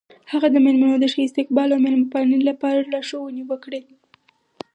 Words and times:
هغه 0.31 0.47
د 0.51 0.55
میلمنو 0.65 0.95
د 1.01 1.05
ښه 1.13 1.19
استقبال 1.27 1.69
او 1.71 1.79
میلمه 1.85 2.07
پالنې 2.13 2.41
لپاره 2.49 2.89
لارښوونې 2.91 3.43
وکړې. 3.45 3.81